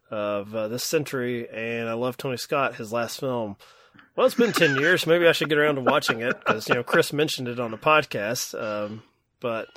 [0.10, 3.58] of uh, this century, and I love Tony Scott, his last film.
[4.16, 5.06] Well, it's been 10 years.
[5.06, 7.70] Maybe I should get around to watching it because, you know, Chris mentioned it on
[7.70, 8.60] the podcast.
[8.60, 9.04] Um,
[9.40, 9.68] but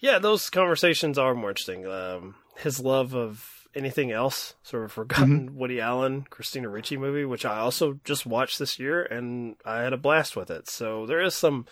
[0.00, 1.86] yeah, those conversations are more interesting.
[1.86, 7.44] Um, his love of anything else, sort of forgotten Woody Allen, Christina Ricci movie, which
[7.44, 10.68] I also just watched this year and I had a blast with it.
[10.68, 11.66] So there is some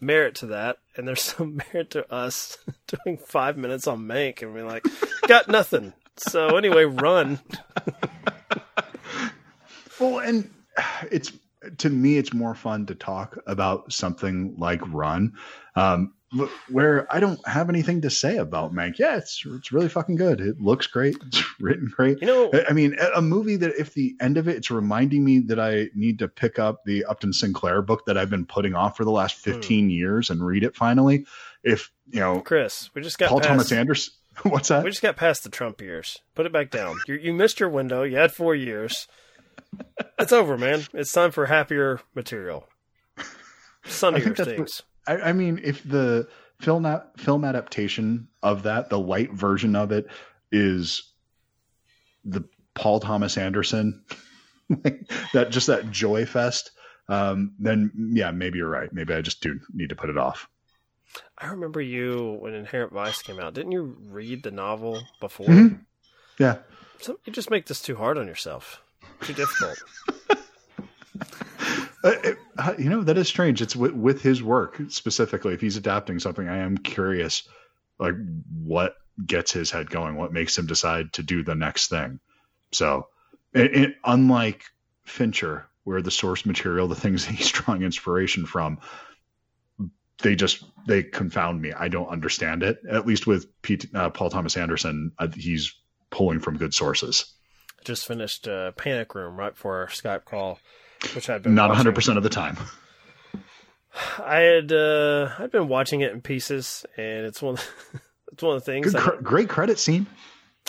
[0.00, 2.58] merit to that, and there's some merit to us
[3.04, 4.84] doing five minutes on Mank and being like,
[5.26, 5.92] got nothing.
[6.16, 7.40] So anyway, run.
[10.00, 10.50] Well, and
[11.10, 11.30] it's
[11.78, 15.34] to me, it's more fun to talk about something like Run,
[15.76, 16.14] um,
[16.68, 18.98] where I don't have anything to say about Mank.
[18.98, 20.40] Yeah, it's it's really fucking good.
[20.40, 21.16] It looks great.
[21.30, 22.20] It's written great.
[22.20, 25.40] You know, I- mean, a- movie that if the end of it, it's reminding me
[25.40, 28.96] that I need to pick up the Upton Sinclair book that I've been putting off
[28.96, 29.52] for the last hmm.
[29.52, 31.26] 15 years and read it finally.
[31.62, 34.82] If, you know, Chris, we just got Paul past, Thomas Anderson, what's that?
[34.82, 36.18] We just got past the Trump years.
[36.34, 36.96] Put it back down.
[37.06, 38.02] You you missed your window.
[38.02, 39.06] You had four years.
[40.18, 40.84] It's over, man.
[40.92, 42.66] It's time for happier material.
[43.84, 44.82] Sunnier things.
[45.10, 46.28] I, I mean, if the
[46.60, 50.06] film film adaptation of that, the light version of it,
[50.52, 51.12] is
[52.24, 52.44] the
[52.74, 54.04] Paul Thomas Anderson,
[54.68, 56.70] that just that joy fest,
[57.08, 58.92] um, then yeah, maybe you're right.
[58.92, 60.48] Maybe I just do need to put it off.
[61.36, 63.54] I remember you when Inherent Vice came out.
[63.54, 65.48] Didn't you read the novel before?
[65.48, 65.80] Mhm.
[66.38, 66.58] Yeah,
[67.00, 68.80] So you just make this too hard on yourself.
[69.22, 69.82] Too difficult.
[72.02, 72.14] Uh,
[72.56, 73.60] uh, you know that is strange.
[73.60, 75.54] It's with, with his work specifically.
[75.54, 77.46] If he's adapting something, I am curious,
[77.98, 78.14] like
[78.64, 78.94] what
[79.26, 82.20] gets his head going, what makes him decide to do the next thing.
[82.72, 83.08] So,
[83.52, 84.64] it, it, unlike
[85.04, 88.78] Fincher, where the source material, the things he's drawing inspiration from,
[90.22, 91.72] they just they confound me.
[91.72, 92.78] I don't understand it.
[92.88, 95.74] At least with Pete, uh, Paul Thomas Anderson, uh, he's
[96.10, 97.34] pulling from good sources.
[97.84, 100.58] just finished uh, Panic Room right before our Skype call,
[101.14, 102.56] which I'd been Not 100 percent of the time.
[104.18, 107.56] I had uh, I'd been watching it in pieces, and it's one
[108.32, 110.06] it's one of the things Good, cr- great credit scene.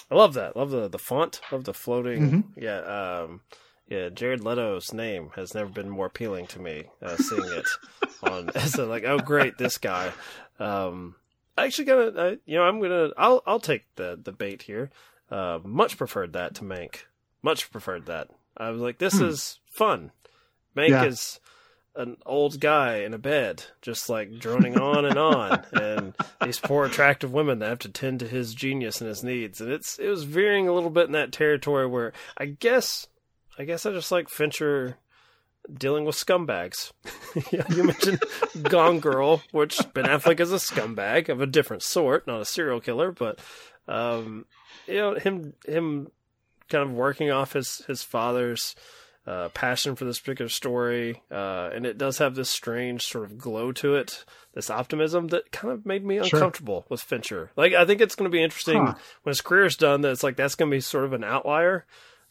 [0.09, 0.55] I love that.
[0.57, 1.41] Love the the font.
[1.51, 2.31] Love the floating.
[2.31, 2.43] Mhm.
[2.55, 2.79] Yeah.
[2.79, 3.41] Um,
[3.87, 4.09] yeah.
[4.09, 6.85] Jared Leto's name has never been more appealing to me.
[7.01, 7.65] Uh, seeing it
[8.23, 10.11] on as a, like, oh great, this guy.
[10.59, 11.15] Um,
[11.57, 14.89] I actually gonna, uh, you know, I'm gonna, I'll, I'll take the the bait here.
[15.29, 17.03] Uh, much preferred that to Mank.
[17.43, 18.29] Much preferred that.
[18.57, 20.11] I was like, this is fun.
[20.75, 21.05] Mank Yeah.
[21.05, 21.39] is
[21.95, 26.85] an old guy in a bed, just like droning on and on, and these poor
[26.85, 29.59] attractive women that have to tend to his genius and his needs.
[29.59, 33.07] And it's it was veering a little bit in that territory where I guess
[33.59, 34.97] I guess I just like Fincher
[35.71, 36.91] dealing with scumbags.
[37.51, 38.23] Yeah, you mentioned
[38.63, 42.79] Gone Girl, which Ben Affleck is a scumbag of a different sort, not a serial
[42.79, 43.39] killer, but
[43.89, 44.45] um,
[44.87, 46.07] you know him him
[46.69, 48.75] kind of working off his his father's
[49.27, 53.37] uh, passion for this particular story, uh, and it does have this strange sort of
[53.37, 56.39] glow to it, this optimism that kind of made me Sure.
[56.39, 57.51] uncomfortable with Fincher.
[57.55, 58.93] Like, I think it's going to be interesting Huh.
[59.23, 60.01] when his career's done.
[60.01, 61.85] That it's like that's going to be sort of an outlier.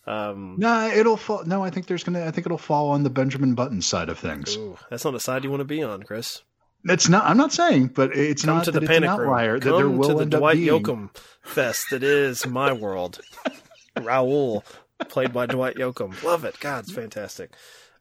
[0.06, 1.44] Um, No, it'll fall.
[1.44, 2.24] No, I think there's gonna.
[2.26, 4.56] I think it'll fall on the Benjamin Button side of things.
[4.56, 6.42] ooh, that's not a side you want to be on, Chris.
[6.86, 7.24] It's not.
[7.26, 9.28] I'm not saying, but it's Come not to that the it's an panic room.
[9.28, 9.60] outlier.
[9.60, 10.56] That Come there will to the end up Dwight.
[10.56, 11.10] Yoakam
[11.42, 13.20] fest that is my world.
[14.00, 14.64] Raoul,
[15.08, 16.22] played by Dwight Yoakam.
[16.22, 16.58] Love it.
[16.60, 17.52] God, it's fantastic.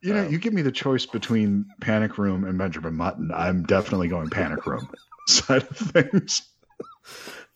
[0.02, 3.30] You know, Um, you give me the choice between Panic Room and Benjamin Mutton.
[3.34, 4.90] I'm definitely going Panic Room
[5.28, 6.42] side of things.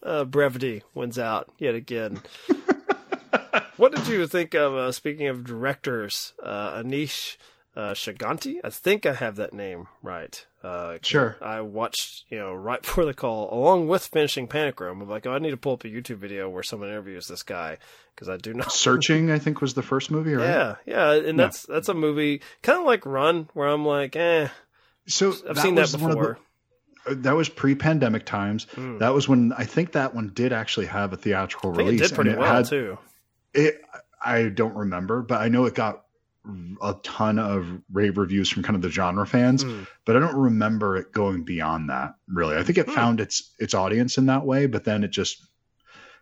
[0.02, 2.20] uh, brevity wins out yet again.
[3.76, 4.74] what did you think of?
[4.74, 7.36] Uh, speaking of directors, uh, Aneesh
[7.76, 8.56] uh, Chaganty.
[8.62, 10.44] I think I have that name right.
[10.64, 11.36] Uh, Sure.
[11.42, 15.02] I watched, you know, right before the call, along with finishing Panic Room.
[15.02, 17.42] I'm like, oh, I need to pull up a YouTube video where someone interviews this
[17.42, 17.76] guy
[18.14, 18.72] because I do not.
[18.72, 20.48] Searching, I think, was the first movie, right?
[20.48, 24.48] Yeah, yeah, and that's that's a movie kind of like Run, where I'm like, eh,
[25.06, 26.38] So I've seen that one of before.
[26.38, 26.40] the-
[27.06, 28.66] uh, that was pre-pandemic times.
[28.76, 29.00] Mm.
[29.00, 32.00] That was when I think that one did actually have a theatrical release.
[32.00, 32.96] it did pretty well had- too.
[33.52, 33.82] It,
[34.24, 36.03] I don't remember, but I know it got
[36.82, 39.64] a ton of rave reviews from kind of the genre fans.
[39.64, 39.86] Mm.
[40.04, 42.14] But I don't remember it going beyond that.
[42.28, 42.94] Really, I think it Hmm.
[42.94, 45.46] found its its audience in that way, but then it just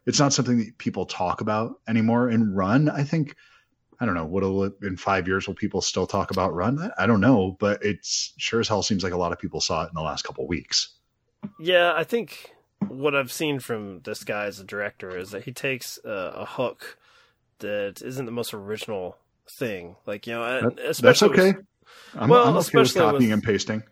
[0.07, 2.29] it's not something that people talk about anymore.
[2.29, 3.37] And Run, I think.
[4.01, 4.27] I don't know.
[4.27, 6.91] What'll it- in five years will people still talk about Run?
[6.99, 9.85] I, don't know, but it's sure as hell seems like a lot of people saw
[9.85, 10.89] it in the last couple of weeks.
[11.61, 12.51] Yeah, I think
[12.89, 16.45] what I've seen from this guy as a director is that he takes uh, a
[16.45, 16.99] hook
[17.61, 19.19] that isn't the most original
[19.51, 19.97] thing.
[20.07, 21.59] Like you know, That- That's especially with- okay.
[22.15, 23.83] I'm, Well, I'm okay with especially with- copying and pasting.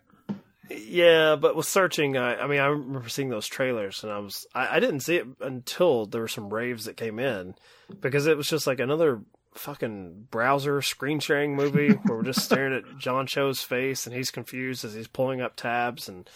[0.73, 4.47] Yeah, but with searching, I, I mean, I remember seeing those trailers, and I was,
[4.55, 7.57] I, I didn't see it until there were some raves that came in,
[8.01, 9.21] because it was just like another
[9.55, 14.31] fucking browser screen sharing movie where we're just staring at John Cho's face, and he's
[14.31, 16.31] confused as he's pulling up tabs, and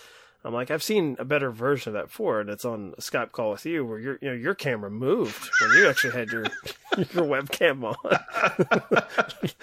[0.44, 3.32] I'm like, I've seen a better version of that before, and it's on a Skype
[3.32, 6.42] call with you where your, you know, your camera moved when you actually had your
[6.98, 7.94] your webcam on.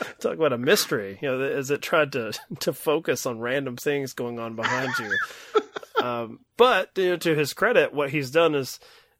[0.20, 4.14] Talk about a mystery, you know, as it tried to to focus on random things
[4.14, 6.04] going on behind you.
[6.04, 8.80] Um, but you know, to his credit, what he's done is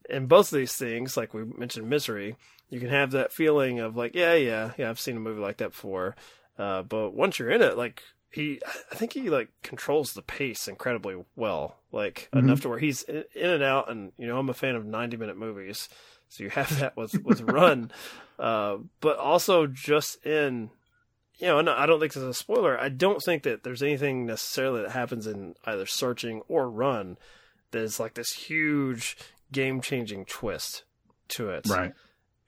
[0.10, 2.36] in both of these things, like we mentioned, misery.
[2.70, 5.58] You can have that feeling of like, yeah, yeah, yeah, I've seen a movie like
[5.58, 6.16] that before.
[6.58, 10.68] Uh, but once you're in it, like he, I think he like controls the pace
[10.68, 12.40] incredibly well, like Mhm.
[12.40, 13.90] enough to where he's in, in and out.
[13.92, 15.90] And you know, I'm a fan of 90 minute movies,
[16.30, 17.92] so you have that with with Run,
[18.40, 20.70] uh, but also just in
[21.38, 22.80] you know, and I don't think this is a spoiler.
[22.80, 27.18] I don't think that there's anything necessarily that happens in either searching or run
[27.72, 29.18] that is like this huge
[29.52, 30.84] game changing twist
[31.30, 31.68] to it.
[31.68, 31.94] Right.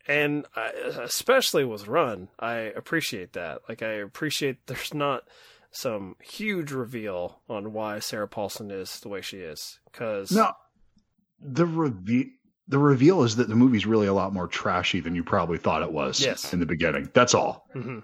[0.08, 0.68] And I,
[1.02, 3.62] especially with run, I appreciate that.
[3.68, 5.24] Like, I appreciate there's not
[5.74, 9.80] some huge reveal on why Sarah Paulson is the way she is.
[9.92, 10.52] Because, No,
[11.42, 12.26] the reveal
[12.70, 15.82] the reveal is that the movie's really a lot more trashy than you probably thought
[15.82, 16.54] it was Yes.
[16.54, 17.10] in the beginning.
[17.14, 17.68] That's all.
[17.74, 18.00] hmm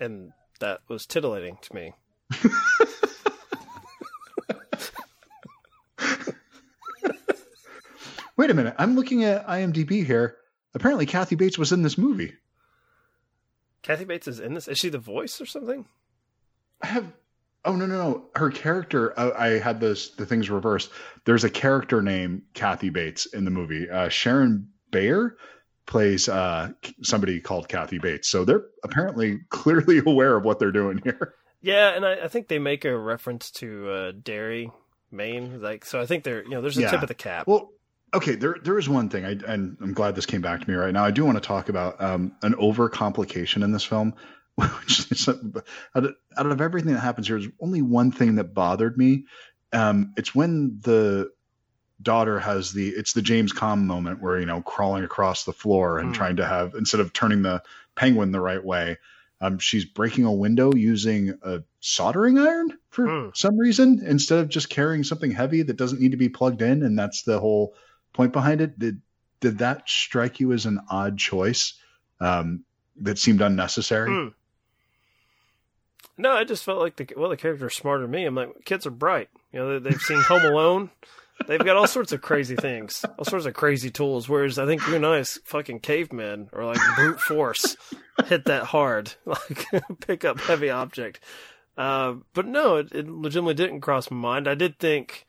[0.00, 1.92] and that was titillating to me.
[8.36, 8.74] Wait a minute.
[8.78, 10.36] I'm looking at IMDb here.
[10.74, 12.34] Apparently, Kathy Bates was in this movie.
[13.82, 14.68] Kathy Bates is in this.
[14.68, 15.86] Is she the voice or something?
[16.86, 17.12] I have.
[17.64, 18.26] Oh no no no!
[18.36, 19.12] Her character.
[19.18, 20.90] I, I had this the things reversed.
[21.24, 23.90] There's a character named Kathy Bates in the movie.
[23.90, 25.32] Uh, Sharon Bajer
[25.86, 26.70] plays uh,
[27.02, 28.28] somebody called Kathy Bates.
[28.28, 31.34] So they're apparently clearly aware of what they're doing here.
[31.60, 34.70] Yeah, and I, I think they make a reference to uh, Derry,
[35.10, 35.60] Maine.
[35.60, 36.90] Like, so I think they're you know there's a Yeah.
[36.92, 37.48] tip of the cap.
[37.48, 37.70] Well,
[38.14, 40.76] okay, there there is one thing, I, and I'm glad this came back to me
[40.76, 41.04] right now.
[41.04, 44.14] I do want to talk about um, an overcomplication in this film.
[44.80, 45.38] Which is, out,
[45.94, 49.26] of, out of everything that happens here, there's only one thing that bothered me.
[49.72, 51.30] Um, it's when the
[52.02, 55.98] daughter has the it's the James Caan moment where you know crawling across the floor
[55.98, 56.14] and Hmm.
[56.14, 57.62] trying to have instead of turning the
[57.94, 58.98] penguin the right way,
[59.40, 63.28] um, she's breaking a window using a soldering iron for Hmm.
[63.34, 66.82] some reason instead of just carrying something heavy that doesn't need to be plugged in,
[66.82, 67.74] and that's the whole
[68.12, 68.78] point behind it.
[68.78, 69.00] Did
[69.40, 71.74] did that strike you as an odd choice
[72.20, 72.64] um,
[72.96, 74.10] that seemed unnecessary?
[74.10, 74.28] Hmm.
[76.18, 78.24] No, I just felt like the well, the character's smarter than me.
[78.24, 79.28] I'm like, kids are bright.
[79.52, 80.90] You know, they, they've seen Home Alone.
[81.46, 84.26] They've got all sorts of crazy things, all sorts of crazy tools.
[84.26, 87.76] Whereas I think you and I, as fucking cavemen, or like brute force,
[88.24, 89.66] hit that hard, like
[90.00, 91.20] pick up heavy object.
[91.76, 94.48] Uh, but no, it, it legitimately didn't cross my mind.
[94.48, 95.26] I did think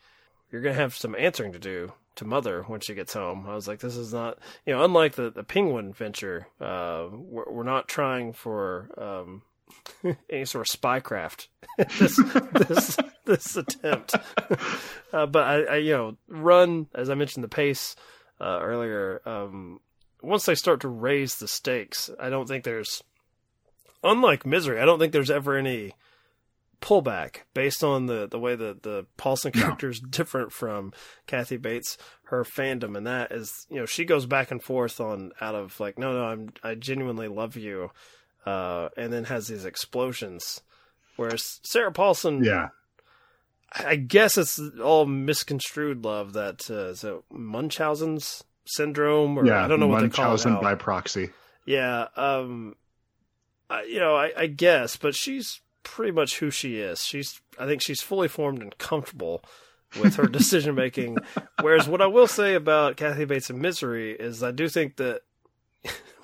[0.49, 3.45] you're gonna have some answering to do to mother when she gets home.
[3.47, 6.47] I was like, this is not, you know, unlike the the penguin venture.
[6.62, 9.41] Uh, we're, we're not trying for um,
[10.30, 11.47] any sort of spycraft.
[11.99, 12.17] this
[12.53, 14.15] this this attempt,
[15.13, 17.96] uh, but I, I, you know, run as I mentioned the pace
[18.39, 19.21] uh, earlier.
[19.25, 19.79] Um,
[20.21, 23.04] once they start to raise the stakes, I don't think there's,
[24.04, 25.94] unlike misery, I don't think there's ever any
[26.81, 30.94] pullback based on the the way that the Paulson character is different from
[31.25, 31.98] Kathy Bates.
[32.25, 35.79] Her fandom and that is, you know, she goes back and forth on out of
[35.79, 37.92] like, no, no, I'm I genuinely love you.
[38.46, 40.62] Uh, and then has these explosions.
[41.15, 42.69] Whereas Sarah Paulson, Yeah.
[43.73, 49.63] I guess it's all misconstrued love that uh, is it Munchausen's syndrome, or yeah.
[49.63, 50.46] I don't know what they call it.
[50.46, 50.62] Now.
[50.62, 51.31] by proxy.
[51.65, 52.75] Yeah, um,
[53.69, 57.04] I, you know, I, I guess, but she's pretty much who she is.
[57.04, 59.44] She's, I think, she's fully formed and comfortable
[60.00, 61.17] with her decision making.
[61.62, 65.21] Whereas, what I will say about Kathy Bates in Misery is, I do think that.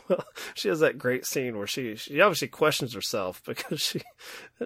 [0.10, 4.02] Well, she has that great scene where she she obviously questions herself because she,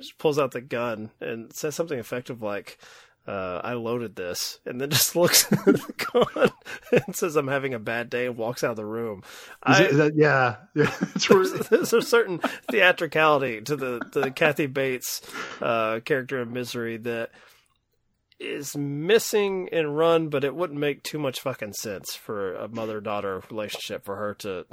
[0.01, 2.79] she pulls out the gun and says something effective like,
[3.27, 6.51] uh, "I loaded this," and then just looks at the gun
[6.91, 9.21] and says, "I'm having a bad day," and walks out of the room.
[9.61, 10.55] I, it, that, yeah.
[10.73, 10.95] Yeah.
[11.29, 12.39] There's, there's a certain
[12.71, 15.21] theatricality to the to the Kathy Bates
[15.61, 17.31] uh, character in Misery that
[18.39, 23.01] is missing in Run, but it wouldn't make too much fucking sense for a mother
[23.01, 24.65] daughter relationship for her to.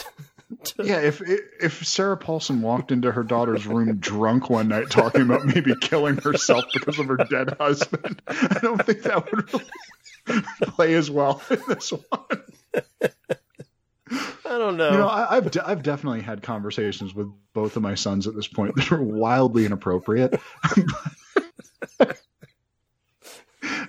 [0.65, 5.23] To yeah, if if Sarah Paulson walked into her daughter's room drunk one night talking
[5.23, 10.43] about maybe killing herself because of her dead husband, I don't think that would really
[10.63, 12.43] play as well in this one.
[14.11, 14.91] I don't know.
[14.93, 18.35] You know, I, I've de- I've definitely had conversations with both of my sons at
[18.35, 20.39] this point that are wildly inappropriate.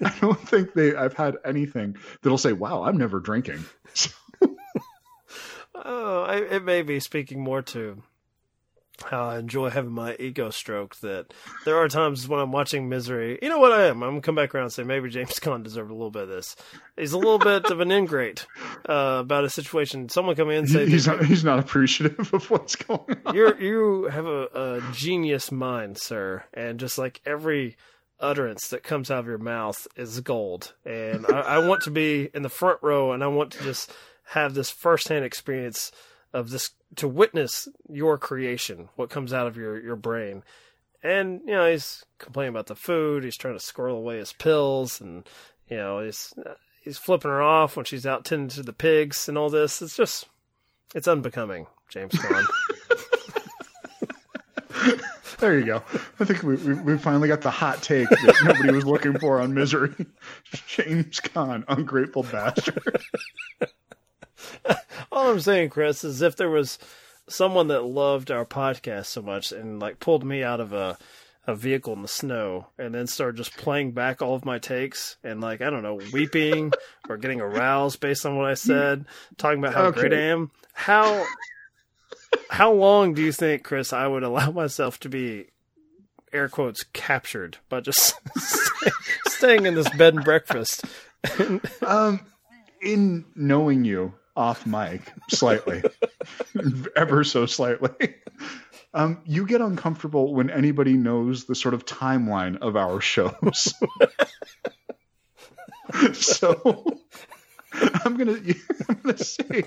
[0.01, 0.95] I don't think they.
[0.95, 3.63] I've had anything that'll say, "Wow, I'm never drinking."
[6.35, 8.01] Oh, I, it may be speaking more to
[9.03, 11.01] how I enjoy having my ego stroked.
[11.01, 11.33] That
[11.65, 13.37] there are times when I'm watching Misery.
[13.41, 14.03] You know what I am?
[14.03, 16.29] I'm gonna come back around and say maybe James Caan deserved a little bit of
[16.29, 16.55] this.
[16.97, 18.45] He's a little bit of an ingrate
[18.87, 20.09] uh, about a situation.
[20.09, 23.35] Someone come in and say, he's not, he's not appreciative of what's going on.
[23.35, 27.75] "You're you have a, a genius mind, sir," and just like every
[28.19, 30.73] utterance that comes out of your mouth is gold.
[30.85, 33.91] And I, I want to be in the front row, and I want to just
[34.29, 35.91] have this firsthand experience
[36.35, 40.43] of this to witness your creation, what comes out of your your brain.
[41.01, 43.23] And you know, he's complaining about the food.
[43.23, 45.27] He's trying to squirrel away his pills, and
[45.69, 46.33] you know, he's
[46.83, 49.81] he's flipping her off when she's out tending to the pigs and all this.
[49.81, 50.25] It's just,
[50.93, 52.45] it's unbecoming, James Caan.
[55.39, 55.83] There you go.
[56.19, 59.41] I think we, we, we finally got the hot take that nobody was looking for
[59.41, 59.93] on Misery.
[60.67, 62.81] James Caan, ungrateful bastard.
[65.11, 66.77] All I'm saying, Chris, is if there was
[67.27, 70.97] someone that loved our podcast so much and like pulled me out of a
[71.47, 75.17] a vehicle in the snow and then started just playing back all of my takes
[75.23, 76.73] and like I don't know, weeping
[77.09, 79.05] or getting aroused based on what I said,
[79.37, 80.01] talking about how Okay.
[80.01, 80.49] great I am.
[80.73, 81.25] How
[82.49, 85.47] how long do you think, Chris, I would allow myself to be
[86.33, 88.91] air quotes captured by just stay,
[89.27, 90.83] staying in this bed and breakfast?
[91.81, 92.21] Um,
[92.81, 95.83] in knowing you off mic slightly,
[96.95, 98.15] ever so slightly,
[98.93, 103.73] um, you get uncomfortable when anybody knows the sort of timeline of our shows.
[106.13, 106.99] so
[108.05, 108.37] I'm gonna
[108.89, 109.65] I'm gonna say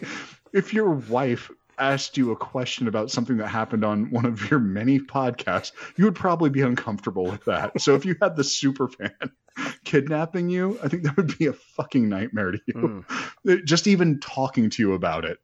[0.52, 4.60] if your wife asked you a question about something that happened on one of your
[4.60, 7.80] many podcasts, you would probably be uncomfortable with that.
[7.80, 9.12] So if you had the super fan
[9.84, 12.74] kidnapping you, I think that would be a fucking nightmare to you.
[12.74, 13.50] Hmm.
[13.50, 15.38] Uh, just even talking to you about it.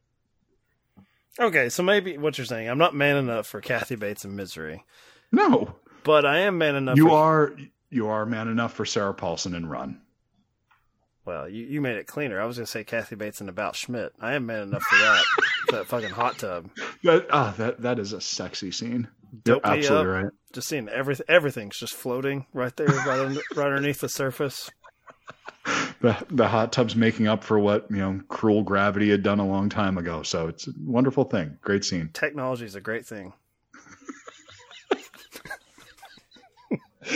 [1.39, 4.85] Okay, so maybe what you're saying, I'm not man enough for Kathy Bates and Misery,
[5.33, 6.95] No, but I am man enough.
[6.95, 7.55] you for, are
[7.89, 10.01] you are man enough for Sarah Paulson and Run.
[11.25, 12.39] Well, you, you made it cleaner.
[12.39, 14.13] I was going to say Kathy Bates and About Schmidt.
[14.21, 15.23] I am man enough for that.
[15.71, 16.69] that fucking hot tub.
[17.03, 19.07] That ah, that that is a sexy scene.
[19.43, 20.23] Dope You're absolutely up.
[20.23, 20.33] right.
[20.53, 21.25] Just seeing everything.
[21.27, 24.69] Everything's just floating right there, right, under, right underneath the surface.
[26.01, 29.47] The the hot tub's making up for what you know cruel gravity had done a
[29.47, 30.21] long time ago.
[30.21, 31.57] So it's a wonderful thing.
[31.61, 32.11] Great scene.
[32.13, 33.33] Technology is a great thing.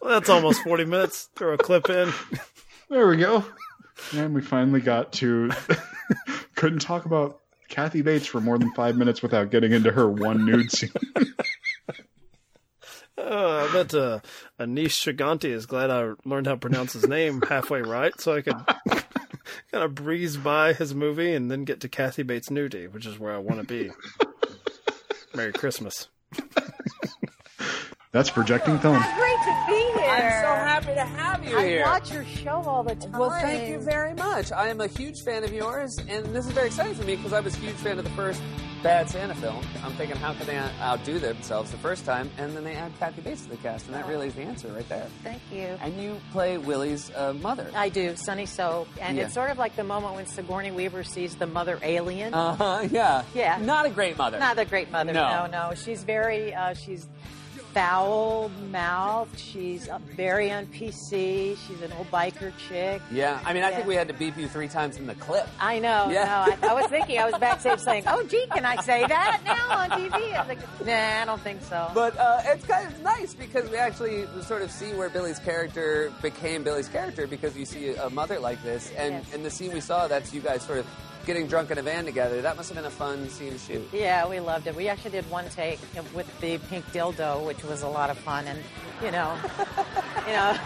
[0.11, 1.29] that's almost 40 minutes.
[1.35, 2.11] Throw a clip in.
[2.89, 3.45] There we go.
[4.13, 5.51] And we finally got to.
[6.55, 7.39] couldn't talk about
[7.69, 10.91] Kathy Bates for more than five minutes without getting into her one nude scene.
[13.17, 14.19] Uh, I bet uh,
[14.59, 18.41] Aneesh Chaganty is glad I learned how to pronounce his name halfway right, so I
[18.41, 18.57] could
[19.71, 23.19] kind of breeze by his movie and then get to Kathy Bates' nudie, which is
[23.19, 23.91] where I want to be.
[25.33, 26.07] Merry Christmas.
[28.11, 29.01] That's projecting film.
[31.01, 31.81] To have you I here.
[31.81, 33.11] watch your show all the time.
[33.13, 34.51] Well, thank you very much.
[34.51, 37.33] I am a huge fan of yours, and this is very exciting for me because
[37.33, 38.39] I was a huge fan of the first
[38.83, 39.65] Bad Santa film.
[39.83, 42.29] I'm thinking, how can they outdo themselves the first time?
[42.37, 44.67] And then they add Kathy Bates to the cast, and that really is the answer
[44.67, 45.07] right there.
[45.23, 45.75] Thank you.
[45.81, 47.71] And you play Willie's uh, mother.
[47.75, 49.23] I do, Sunny Soke, and Yeah.
[49.25, 52.33] it's sort of like the moment when Sigourney Weaver sees the mother alien.
[52.35, 52.87] Uh huh.
[52.91, 53.23] Yeah.
[53.33, 53.57] Yeah.
[53.59, 54.37] Not a great mother.
[54.37, 55.13] Not a great mother.
[55.13, 55.47] No.
[55.47, 55.75] No, no.
[55.75, 56.53] She's very.
[56.53, 57.07] Uh, she's
[57.73, 59.39] foul mouthed.
[59.39, 61.57] She's very on PC.
[61.67, 63.01] She's an old biker chick.
[63.11, 63.39] Yeah.
[63.45, 63.75] I mean, I Yeah.
[63.77, 65.47] think we had to beep you three times in the clip.
[65.59, 66.09] I know.
[66.09, 66.25] Yeah.
[66.61, 67.17] No, I, I was thinking.
[67.19, 70.47] I was backstage saying, "Oh, gee, can I say that now on TV?" I was
[70.49, 74.25] like, "Nah, I don't think so." But uh, it's kind of nice because we actually
[74.41, 78.61] sort of see where Billy's character became Billy's character because you see a mother like
[78.63, 79.33] this, and Yes.
[79.33, 80.85] in the scene we saw, that's you guys sort of
[81.25, 82.41] getting drunk in a van together.
[82.41, 83.87] That must have been a fun scene to shoot.
[83.93, 84.75] Yeah, we loved it.
[84.75, 85.79] We actually did one take
[86.13, 88.59] with the pink dildo, which was a lot of fun, and
[89.03, 89.35] you know,
[90.27, 90.57] you know,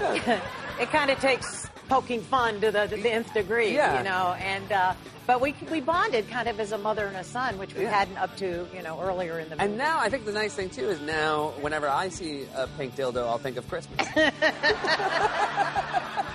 [0.80, 3.98] it kind of takes poking fun to the, the nth degree, Yeah.
[3.98, 4.94] you know, and uh,
[5.26, 7.90] but we we bonded kind of as a mother and a son, which we Yeah.
[7.90, 9.68] hadn't up to you know earlier in the movie.
[9.68, 12.94] And now I think the nice thing too is now whenever I see a pink
[12.96, 14.06] dildo, I'll think of Christmas.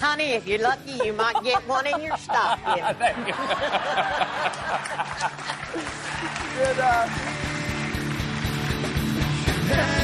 [0.00, 2.64] Honey, if you're lucky, you might get one in your stocking.
[6.56, 7.08] Good, uh,
[9.66, 9.95] Hey,